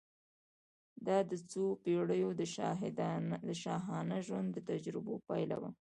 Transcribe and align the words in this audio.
دا 1.05 1.17
د 1.29 1.31
څو 1.51 1.63
پېړیو 1.83 2.29
د 3.49 3.51
شاهانه 3.63 4.17
ژوند 4.27 4.47
د 4.53 4.57
تجربو 4.69 5.13
پایله 5.27 5.55
وه. 5.61 5.69